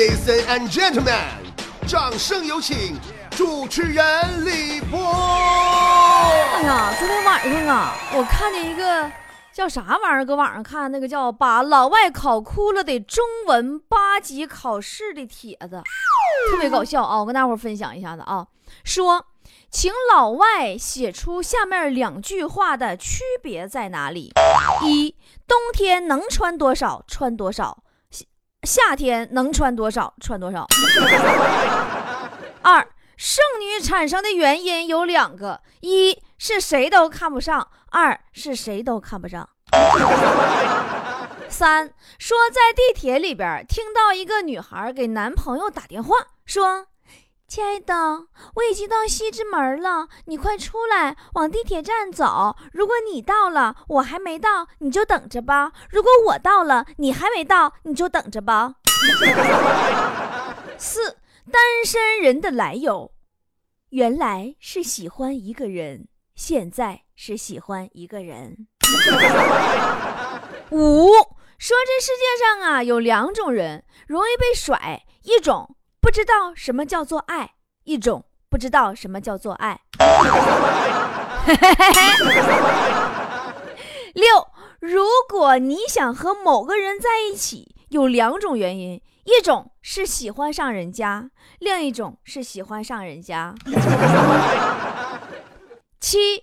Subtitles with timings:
[0.00, 1.12] Ladies and gentlemen，
[1.86, 2.98] 掌声有请
[3.32, 4.98] 主持人李波。
[4.98, 9.12] 哎呀，昨天晚上啊，我看见一个
[9.52, 15.82] 叫啥玩意儿，搁网上看那个叫把老外考哭了的中文八级考试的帖子，
[16.50, 17.18] 特别搞笑啊！
[17.18, 18.46] 我跟大伙儿分享一下子啊，
[18.82, 19.26] 说，
[19.70, 24.32] 请老外写出下面两句话的区别在哪里：
[24.82, 25.14] 一，
[25.46, 27.82] 冬天能穿多少穿多少，
[28.64, 30.66] 夏天能穿多少穿多少。
[32.62, 39.48] 二，剩女产生的原因有两个，一是谁都看不上，二是谁都看不上。
[41.48, 46.86] 三说在地铁里边听到一个女孩给男朋友打电话，说
[47.50, 47.94] ：“亲爱的，
[48.54, 52.54] 我已经到西直门了，你快出来，往地铁站走。
[52.72, 58.74] 如果你到了，我还没到，你就等着吧；如果我到了，你还没到，你就等着吧。
[60.78, 61.16] ”四
[61.50, 63.10] 单身人的来由，
[63.88, 68.68] 原来是喜欢一个人，现在是喜欢一个人。
[70.70, 71.10] 五
[71.58, 79.78] 说这世界上啊有两种人容易被甩，一种不知道什么叫做爱，一种不知道什么叫做爱。
[84.14, 84.48] 六，
[84.80, 93.54] 如果你想和某个人在一起，有两种原因，一种是喜欢上人家，另一种是喜欢上人家。
[96.00, 96.36] 七，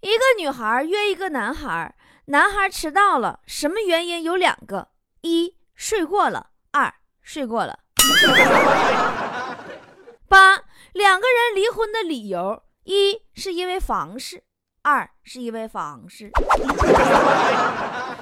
[0.00, 1.94] 一个女孩约一个男孩，
[2.26, 4.24] 男孩迟到了，什么原因？
[4.24, 4.88] 有两个：
[5.22, 7.78] 一睡过了，二睡过了。
[10.28, 14.42] 八，两个人离婚的理由：一是因为房事，
[14.82, 16.30] 二是因为房事。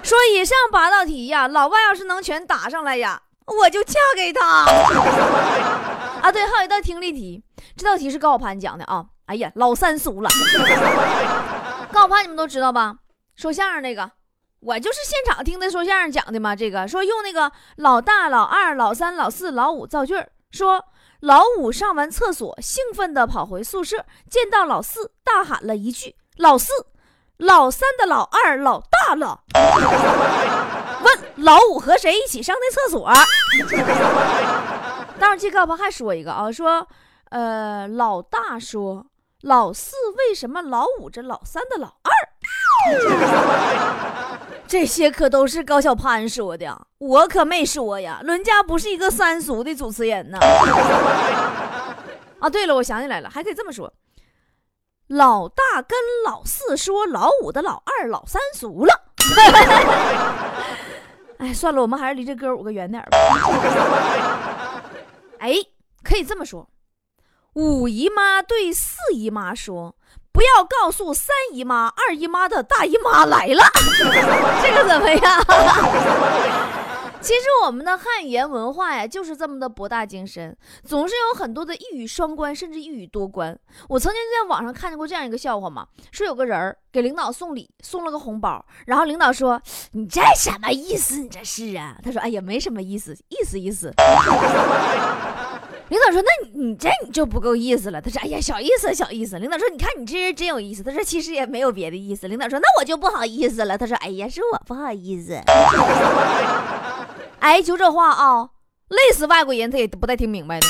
[0.02, 4.64] 说以上八道题呀，老外要是能全答上来呀，我就嫁给他。
[6.22, 7.42] 啊，对，还有一道听力题，
[7.76, 9.04] 这道题是高考盘讲的啊。
[9.26, 10.30] 哎呀，老三俗了。
[11.92, 12.96] 高考盘你们都知道吧？
[13.34, 14.10] 说相声那个，
[14.66, 16.56] 我就是现场听的说相声讲的嘛。
[16.56, 20.84] 这个说用那个老大、老二、老三、老四、老五造句儿，说
[21.20, 26.72] 老五上完厕所，兴奋地跑回宿舍，见到老四，大喊了一句：“老四！”
[27.38, 29.42] 老三的老二老大了，
[31.04, 33.08] 问老五和谁一起上的厕所？
[35.20, 36.88] 当然，这高考还说一个啊，说
[37.30, 39.06] 呃，老大说
[39.42, 42.10] 老四为什么老五着老三的老二？
[44.68, 48.20] 这些可都是高小攀说的，我可没说呀。
[48.24, 50.38] 伦家不是一个三俗的主持人呢。
[52.38, 53.92] 啊，对了，我想起来了，还可以这么说。
[55.08, 59.02] 老大跟老四说老五的老二老三俗了。
[61.38, 63.18] 哎，算了，我们还是离这哥五个远点吧。
[65.38, 65.54] 哎，
[66.02, 66.68] 可以这么说，
[67.54, 69.94] 五姨妈对四姨妈说
[70.36, 73.62] ：“不要告诉三姨妈、二姨妈的大姨妈来了。
[74.62, 75.42] ”这个怎么样？
[77.22, 80.54] 其实我们的汉语言文化呀，就是这么的博大精深，
[80.84, 83.58] 总是有很多的一语双关，甚至一语多关。
[83.88, 89.58] 我曾经在网上看见过这样一个笑话嘛，说有个人给领导送礼，送了个红包，然后领导说
[89.92, 91.18] ：“你这什么意思？
[91.18, 93.90] 你这是啊？”他说：“哎呀，没什么意思，意思意思。”
[95.88, 105.40] 领导说：“那你这你就不够意思了。”他说：“哎呀，小意思小意思。”领导说：“你看你这人真有意思。”他说：“其实也没有别的意思。”领导说：“那我就不好意思了。”他说：“哎呀，是我不好意思。
[107.38, 108.50] ”哎，就这话啊，
[108.88, 110.66] 累死外国人，他也不带听明白的。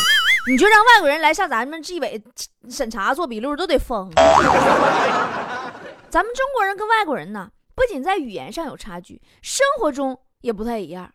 [0.49, 2.23] 你就让外国人来上咱们纪委
[2.69, 4.13] 审查做笔录，都得疯。
[6.11, 11.11] 咱们中国人跟外国人呢，不仅在语言上有差距，生活中也不太一样。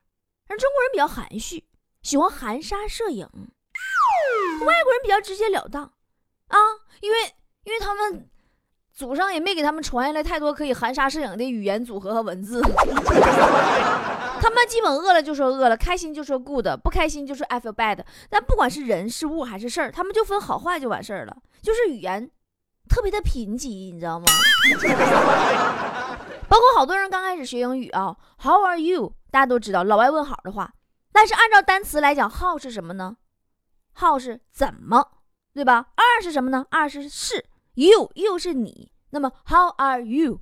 [0.47, 1.63] 人中国人比较含蓄，
[2.01, 3.25] 喜欢含沙射影；
[4.65, 5.83] 外国人比较直截了当
[6.47, 6.57] 啊，
[7.01, 7.17] 因为
[7.63, 8.29] 因为他们
[8.93, 12.61] 祖上也没给他们传下来太多可以含沙射影的语言组合和文字。
[14.41, 18.03] 他们基本饿了就说饿了，开心就说 good，不开心就说 I feel bad。
[18.29, 22.29] 但不管是人是物还是事儿，他们就分好坏就完事儿了，就是语言
[22.89, 24.25] 特别的贫瘠，你知道吗？
[26.49, 29.13] 包括好多人刚开始学英语啊，How are you？
[29.29, 30.73] 大家都知道老外问好的话，
[31.13, 33.15] 但是按照单词来讲，How 是什么呢
[34.01, 35.07] ？How 是怎么，
[35.53, 35.85] 对吧？
[35.95, 36.65] 二是什么呢？
[36.71, 37.45] 二是是
[37.75, 38.91] You，You 是你。
[39.11, 40.39] 那么 How are you？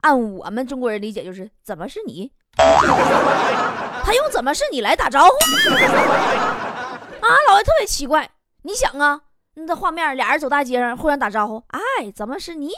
[0.00, 2.32] 按我们中国人理解就是怎么是你？
[2.56, 5.34] 他用怎么是你来打招呼
[7.24, 7.28] 啊？
[7.48, 8.28] 老外特别奇怪。
[8.62, 9.20] 你想啊，
[9.54, 12.72] 那画面俩人走大街上互相打招呼，哎，怎么是你？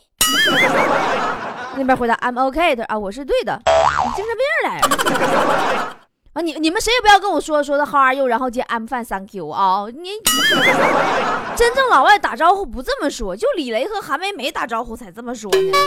[1.76, 3.58] 那边回答 I'm OK 的啊，我是对的。
[3.64, 5.96] 你精神病来了。
[6.34, 9.86] 啊，你你们谁也不要跟我说说的 How are you，然后接 I'm fine, thank you 啊！
[9.86, 10.10] 你
[11.56, 15.78] 真正老外打招呼不这么说，就李雷和韩梅梅打招呼才这么说呢。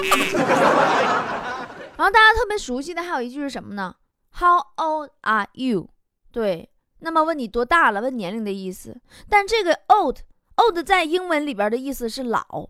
[1.97, 3.93] 然后大家特别熟悉的还有一句是什么呢
[4.39, 5.89] ？How old are you？
[6.31, 6.69] 对，
[6.99, 8.95] 那么问你多大了，问年龄的意思。
[9.27, 10.19] 但这个 old
[10.55, 12.69] old 在英文里边的意思是老，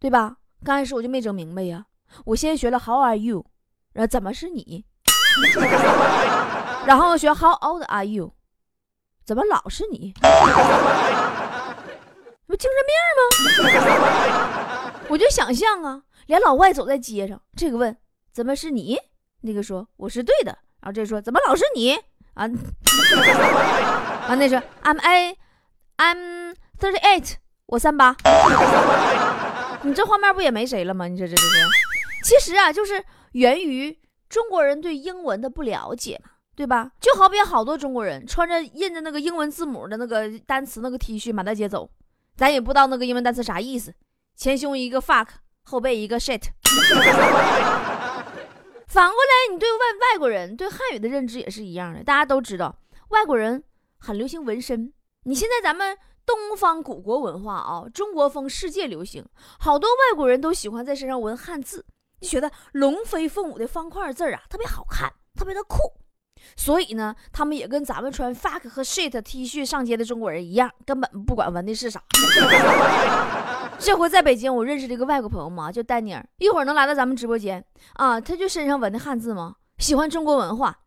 [0.00, 0.36] 对吧？
[0.64, 1.84] 刚开始我就没整明白呀，
[2.24, 3.44] 我先学了 How are you，
[3.92, 4.86] 然后怎么是你？
[6.88, 8.32] 然后学 How old are you？
[9.22, 10.14] 怎么老是你？
[12.46, 12.80] 不精神
[13.60, 14.90] 病吗？
[15.10, 17.94] 我就想象啊，俩老外走在街上，这个问
[18.32, 18.98] 怎么是你？
[19.42, 21.92] 那个说我是对的，然后这说怎么老是你
[22.32, 22.48] 啊？
[24.26, 25.36] 啊， 那是 I'm I
[25.98, 27.34] I'm thirty eight，
[27.66, 28.16] 我三八。
[29.82, 31.06] 你这画面不也没谁了吗？
[31.06, 31.48] 你说这这这？
[32.24, 34.00] 其实啊，就是源于
[34.30, 36.30] 中国人对英文的不了解嘛。
[36.58, 36.90] 对吧？
[37.00, 41.88] 就好比好多中国人穿着印着那个英文字母的那个单词那个 T 恤满大街走，
[42.36, 43.94] 咱也不知道那个英文单词啥意思。
[44.34, 45.28] 前胸一个 fuck，
[45.62, 46.42] 后背一个 shit。
[48.88, 49.78] 反过来，你对外
[50.12, 52.02] 外国人对汉语的认知也是一样的。
[52.02, 52.74] 大家都知道，
[53.10, 53.62] 外国人
[54.00, 54.92] 很流行纹身。
[55.22, 55.96] 你现在咱们
[56.26, 59.24] 东方古国文化啊，中国风世界流行，
[59.60, 61.86] 好多外国人都喜欢在身上纹汉字，
[62.20, 65.76] 就觉得龙飞凤舞的方块字啊特别好看，特别的酷。
[66.56, 72.02] 所以呢，他们也跟咱们穿 fuck 和 shit T 恤上街的中国人一样，根本不管纹的是啥。
[73.78, 77.64] 这回在北京，我认识了一个外国朋友嘛，叫丹尼尔，一会儿能来到咱们直播间
[77.94, 78.20] 啊。
[78.20, 80.80] 他就身上纹的汉字吗，喜欢中国文化。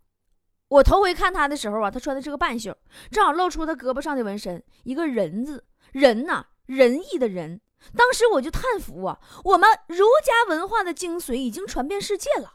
[0.68, 2.75] 我头回看他的时候啊，他穿的是个半袖，
[3.09, 5.63] 正好露出他胳膊上的纹身，一个人字，
[5.94, 7.62] 人呐，仁义的人。
[7.95, 12.54] 当时我就叹服啊，我们儒家文化的精髓已经传遍世界了。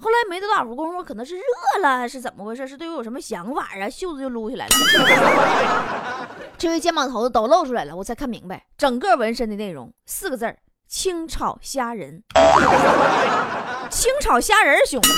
[0.00, 1.42] 后来没多大会功夫，可能是热
[1.82, 2.68] 了还是怎么回事？
[2.68, 3.90] 是对我有什么想法啊？
[3.90, 10.56] 袖子就撸起来了， 这回肩膀头子都露出来了，我才看明白整个纹身的内容，四个字儿：
[10.86, 12.22] 清炒虾仁。
[13.90, 15.08] 清炒虾仁兄弟，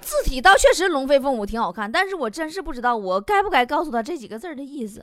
[0.00, 5.02] 字体倒确实龙飞凤舞，挺好看，但是我真是不知道我该不该告诉他这几个字的意思。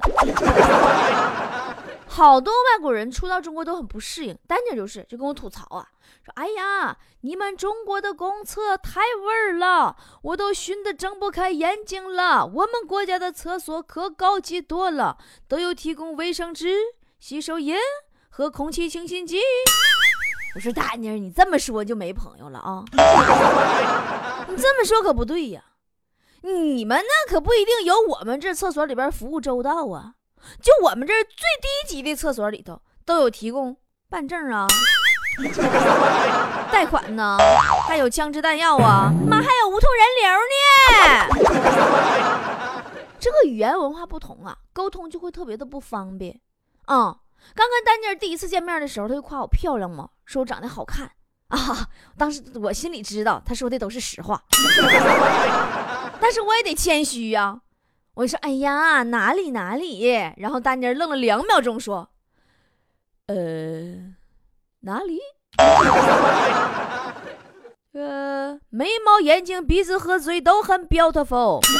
[2.19, 5.87] 好多外国人初到中国都很不适应，丹姐就是，就跟我吐槽啊。
[6.21, 12.45] 说哎呀，你们中国的公厕太味儿了，我都熏得睁不开眼睛了。
[12.45, 15.17] 我们国家的厕所可高级多了，
[15.47, 16.75] 都有提供卫生纸、
[17.21, 17.77] 洗手液
[18.29, 19.39] 和空气清新剂。
[20.55, 22.83] 我说大妮，你这么说就没朋友了啊！
[24.49, 25.63] 你这么说可不对呀，
[26.41, 30.15] 你们那可不一定有我们这厕所里边服务周到啊。
[30.61, 33.77] 就我们这最低级的厕所里头都有提供
[34.09, 34.67] 办证啊。
[36.71, 37.37] 贷款呢，
[37.87, 41.55] 还有枪支弹药啊，妈还有无痛人流呢。
[43.19, 46.39] 这个语言文化不同啊，沟通就会特别的不方便。
[46.87, 47.15] 嗯，
[47.55, 51.09] 刚跟丹妮儿第一次见面的时候，他就夸我漂亮嘛，说我长得好看
[51.47, 51.87] 啊。
[52.17, 54.43] 当时我心里知道他说的都是实话，
[56.19, 57.61] 但是我也得谦虚呀。
[58.19, 60.11] 我说哎呀，哪里哪里。
[60.35, 62.09] 然后丹妮愣了两秒钟，说，
[63.27, 63.35] 呃。
[64.81, 65.19] 哪里？
[67.93, 71.61] 呃，眉毛、眼睛、鼻子和嘴都很 beautiful。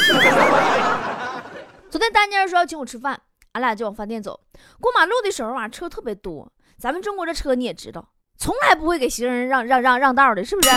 [1.90, 3.20] 昨天丹妮说要请我吃饭，
[3.52, 4.40] 俺俩就往饭店走。
[4.80, 6.50] 过马路的时候啊，车特别多。
[6.78, 10.70] 咱们中国这车你也知道，从来不会给行人让让让让道的，是不是？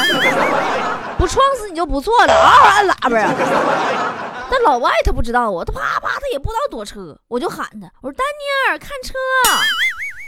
[1.17, 2.51] 不撞死你就不错了啊！
[2.75, 4.32] 按喇叭啊！
[4.55, 9.15] 那老外他不知道啊，他啪啪他也不知道躲车，我就喊他，我说丹尼尔看车，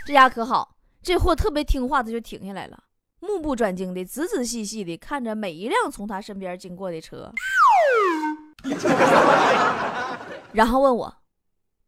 [0.07, 0.75] 这家可好。
[1.03, 2.79] 这货特别听话，他就停下来了，
[3.19, 7.31] 目不转睛的、仔仔细细的看着每一辆从他身边经过的车，
[10.53, 11.15] 然后问我：“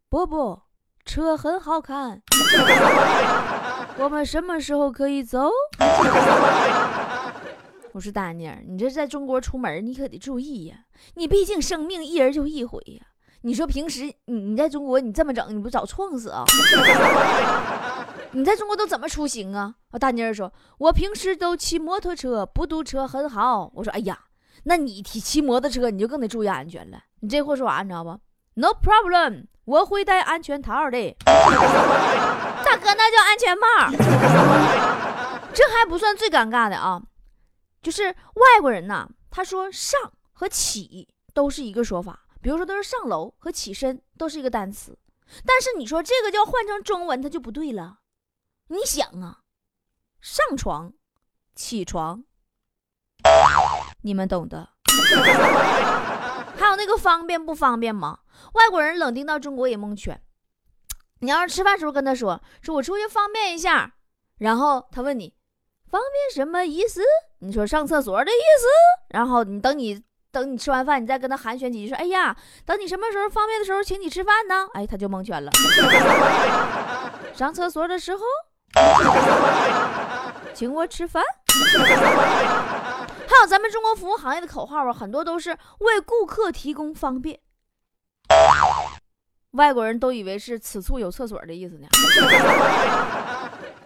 [0.08, 0.62] 伯伯，
[1.04, 2.22] 车很好看，
[3.98, 5.50] 我们什么时候可以走？”
[7.98, 10.76] 我说：“丹妮儿，你这在中国出门，你可得注意呀，
[11.14, 13.04] 你毕竟生命一人就一回呀。
[13.40, 16.44] 你说平时你你在中国你这么整，你不早撞死啊？”
[18.30, 19.74] 你在中国都怎么出行啊？
[19.90, 23.68] 我大妮儿说，我平时都骑摩托车，不堵车很好。
[23.74, 24.16] 我说，哎呀，
[24.62, 27.00] 那你骑骑摩托车，你就更得注意安全了。
[27.18, 28.10] 你这货说啥，你知道不
[28.54, 31.16] ？No problem，我会戴安全套的。
[31.24, 33.66] 大哥，那叫安全帽。
[35.52, 37.02] 这还不算最尴尬的啊，
[37.80, 44.98] 就是外国人呐，他说上和起都是一个说法，比如说都是上楼和起身都是一个单词，
[45.46, 48.00] 但是你说这个叫换成中文，它就不对了。
[48.68, 49.40] 你想啊，
[50.20, 50.92] 上床、
[51.54, 52.24] 起床，
[54.02, 54.70] 你们懂的。
[56.56, 58.18] 还有那个方便不方便吗？
[58.54, 60.20] 外国人冷丁到中国也蒙圈。
[61.20, 63.94] 你要是吃饭时候跟他说，说我出去方便一下，
[64.38, 65.34] 然后他问你
[65.90, 67.02] 方便什么意思？
[67.40, 68.66] 你说上厕所的意思。
[69.10, 74.68] 然后你等你等你吃完饭，你再跟他寒暄几句，说哎呀，等你什么时候方便的时候，请你吃饭呢？
[74.74, 75.50] 哎，他就蒙圈了。
[77.34, 78.22] 上厕所的时候，
[80.54, 81.22] 请我吃饭。
[83.26, 87.38] 还有咱们中国服务行业的口号啊，很多都是为顾客提供方便。
[89.52, 91.88] 外国人都以为是此处有厕所的意思呢。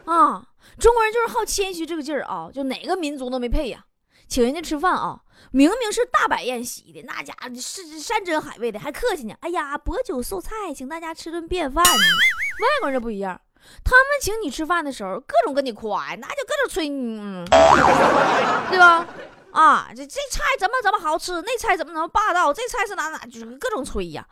[0.05, 0.45] 啊，
[0.79, 3.85] 中国人就是好谦虚这个劲儿啊，就哪个民族都没配呀。
[4.29, 9.35] 请人家吃饭啊，明明是大摆宴席的，那家是山珍海味的，还客气呢。
[9.41, 11.91] 哎呀，薄酒素菜，请大家吃顿便饭呢。
[11.91, 13.39] 外国人不一样，
[13.85, 17.45] 他们请你吃饭的时候，各种跟你夸，那就各种吹嗯，
[18.71, 19.07] 对吧？
[19.51, 24.27] 啊，这这菜怎么怎么好吃，那菜怎么怎么霸道，这菜是哪哪，就是各种吹呀。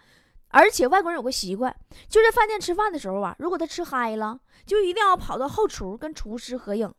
[0.51, 1.75] 而且外国人有个习惯，
[2.09, 6.93] 就在饭店吃饭的时候啊，如果他吃嗨了，就一定要跑到后厨跟厨师合影。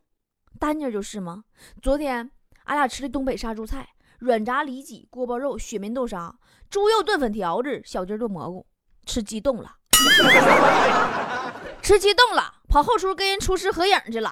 [0.60, 1.43] 丹妮就是吗？
[1.81, 2.31] 昨天
[2.63, 3.89] 俺俩吃的东北杀猪菜，
[4.20, 6.34] 软炸里脊、锅包肉、雪民豆沙、
[6.70, 8.65] 猪肉炖粉条子、小鸡炖蘑菇，
[9.05, 9.75] 吃激动了，
[11.81, 14.31] 吃激动了，跑后厨跟人厨师合影去了。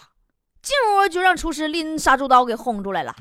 [0.61, 3.15] 进屋就让厨师拎杀猪刀给轰出来了。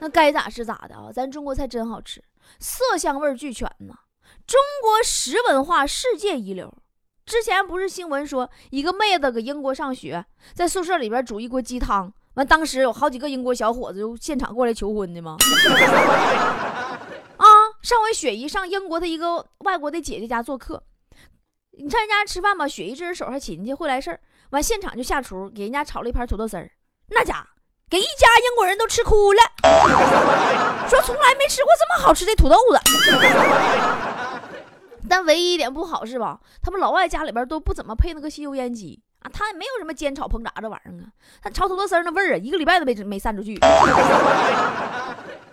[0.00, 1.12] 那该咋是咋的啊？
[1.12, 2.22] 咱中国菜真好吃，
[2.58, 3.94] 色香味俱全呢。
[4.46, 6.72] 中国食文化世界一流。
[7.26, 15.36] 之前不是新闻说一个妹子搁英国上学，在宿舍里边煮一锅鸡汤，完当时有好几个英国小伙子就现场过来求婚的吗？
[17.36, 17.46] 啊，
[17.82, 20.84] 上回雪姨上英国的一个外国的姐姐家做客，
[21.78, 24.20] 你上人家吃饭吧，雪姨这人手还勤去，会来事儿。
[24.50, 26.70] 完现场就下厨给人家炒了一盘土豆丝儿，
[27.08, 27.46] 那家
[27.94, 29.40] 给一家英国人都吃哭了，
[30.90, 32.80] 说从来没吃过这么好吃的土豆子。
[35.08, 36.40] 但唯一一点不好是吧？
[36.60, 41.06] 他们老外家里边都不怎么配那个吸油烟机啊，他也没有什么煎炒烹炸这玩意儿啊，
[41.40, 43.56] 他炒土豆丝那味儿啊，一个礼拜都没没散出去。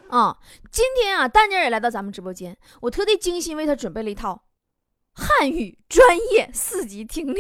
[0.10, 0.36] 啊，
[0.72, 4.42] 今天啊，丹妮也来到咱们直播间，我特地精心为他准备了一套。
[5.14, 7.40] 汉语专业四级听力，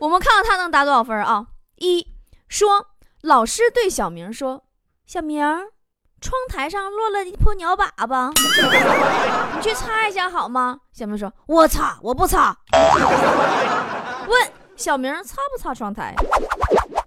[0.00, 1.46] 我们看看他能答多少分啊？
[1.76, 2.04] 一
[2.48, 2.86] 说，
[3.22, 4.64] 老师对小明说
[5.06, 5.44] ：“小明，
[6.20, 8.32] 窗台上落了一泼鸟粑粑，
[9.56, 12.56] 你去擦一下好吗？”小明说：“我擦，我不擦。”
[14.28, 16.14] 问小明擦不擦窗台？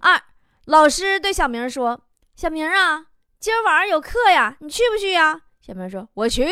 [0.00, 0.20] 二
[0.66, 2.00] 老师对小明说
[2.36, 3.06] ：“小明啊，
[3.38, 6.48] 今儿晚上有课呀，你去不去呀？”小明说：“我去，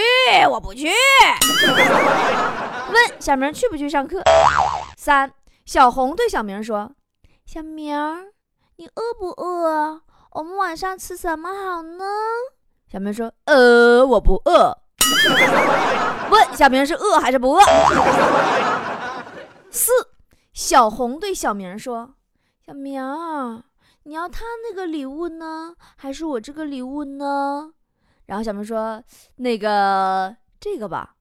[0.50, 0.88] 我不去。”
[2.90, 4.23] 问小明去不去上课？
[4.97, 5.33] 三
[5.64, 6.92] 小红对小明说
[7.47, 7.97] ：“小明，
[8.80, 10.02] 你饿不饿？
[10.30, 12.04] 我们晚上吃什么好呢？”
[12.87, 14.78] 小明说：“呃，我不饿。”
[16.30, 17.61] 问小明是饿还是不饿？
[19.73, 19.90] 四
[20.52, 22.14] 小红对小明说
[22.64, 23.02] ：“小明，
[24.04, 27.73] 你要他那个礼物呢，还是我这个礼物呢？”
[28.26, 29.02] 然后小明说
[29.38, 31.16] ：“那个这个吧。”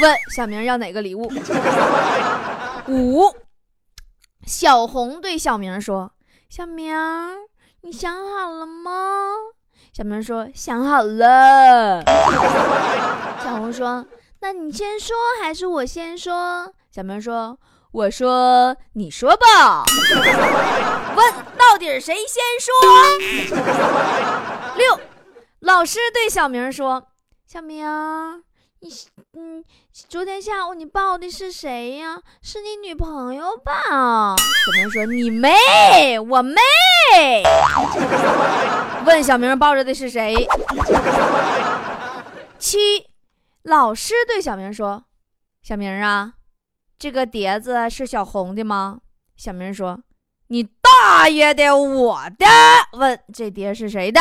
[0.00, 1.30] 问小明要哪个礼物？
[2.88, 3.36] 五。
[4.46, 6.12] 小红对小明说
[6.48, 6.94] ：“小明，
[7.82, 8.90] 你想好了吗？”
[9.92, 12.02] 小明说：“想好了。”
[13.42, 14.06] 小红说
[14.40, 17.58] ：“那你先说还是我先说？”小明说
[17.92, 19.84] ：“我说，你说吧。”
[21.16, 23.56] 问到底谁先说？
[24.76, 25.00] 六。
[25.60, 27.08] 老师对小明说
[27.48, 27.84] ：“小明，
[28.80, 28.90] 你
[29.32, 32.20] 嗯，昨天下午你抱的是谁呀？
[32.42, 36.60] 是你女朋友吧？”小明说：“你妹，我妹。
[39.06, 40.34] ”问小明抱着的是谁？
[42.58, 43.06] 七，
[43.62, 45.04] 老师对小明说
[45.62, 46.34] ：“小明啊，
[46.98, 48.98] 这个碟子是小红的吗？”
[49.36, 50.00] 小明说
[50.48, 52.46] ：“你大爷的，我的。”
[52.98, 54.20] 问这碟是谁的？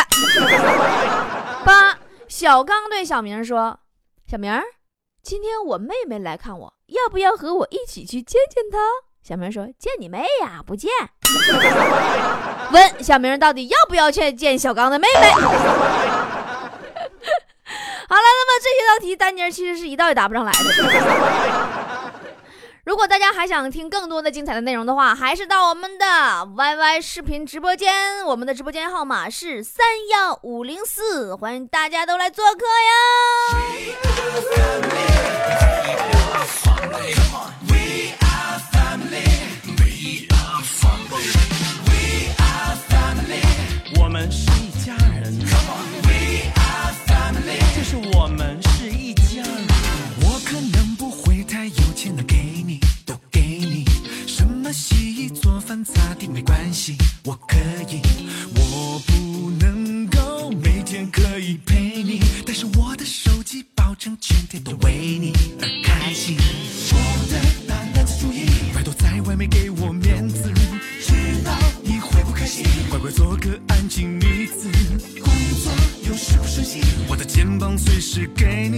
[1.65, 1.97] 八
[2.27, 3.79] 小刚对小明说
[4.27, 4.51] ：“小明，
[5.21, 8.79] 今天我妹妹来看我，要不要和我一起去见见她？”
[9.21, 10.89] 小明说：“见你妹呀，不见。
[12.73, 15.29] ”问小明到底要不要去见小刚的妹妹？
[18.07, 21.84] 好了，那么这些道题，丹妮其实是一道也答不上来的。
[22.85, 32.93] 如果大家还想听更多的精彩的内容的话，还是到我们的 YY 视频直播间，我们的直播间号码是三幺五零四，欢迎大家都来做客呀！
[43.97, 44.54] 我们。
[54.75, 57.55] 洗衣做饭擦地没关系我可
[57.89, 58.01] 以
[58.55, 66.35] 我不能够每天可以陪你但是我的手机保证全天都为你而开心。
[66.91, 66.97] 我
[67.31, 70.51] 的大男子主义拜托在外面给我面子
[70.99, 74.69] 知道你会不开心乖乖做个安静女子。
[75.21, 75.31] 工
[75.63, 75.71] 作
[76.05, 78.74] 有时不顺心我的肩膀随时给你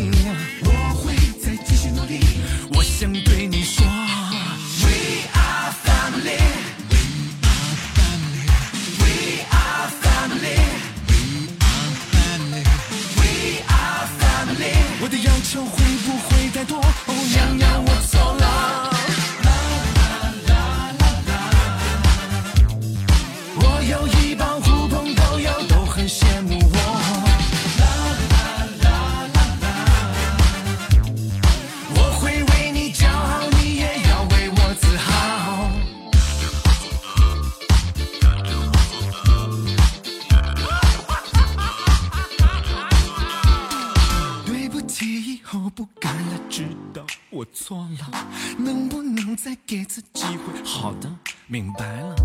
[45.63, 50.63] 我不敢了，知道我错了，能不能再给次机会？
[50.63, 51.11] 好的，
[51.47, 52.15] 明白了。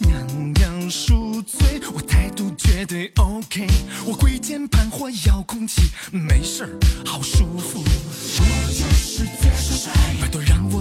[0.00, 3.66] 娘娘恕罪，我态度绝对 ok。
[4.06, 5.82] 我跪键盘或遥控器，
[6.12, 7.80] 没事，好舒服。
[7.80, 9.90] 你就是最，是谁？
[10.20, 10.78] 拜托让我。